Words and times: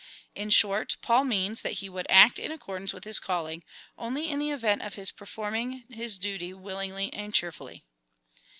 In 0.33 0.49
short, 0.49 0.97
Paul 1.03 1.25
means, 1.25 1.61
that 1.61 1.73
he 1.73 1.87
would 1.87 2.07
act 2.09 2.39
in 2.39 2.51
accordance 2.51 2.91
with 2.91 3.03
his 3.03 3.19
calling, 3.19 3.63
only 3.99 4.29
in 4.31 4.39
the 4.39 4.49
event 4.49 4.81
of 4.81 4.95
his 4.95 5.11
performing 5.11 5.83
his 5.91 6.17
duty 6.17 6.55
willingly 6.55 7.13
and 7.13 7.35
cheerfully. 7.35 7.85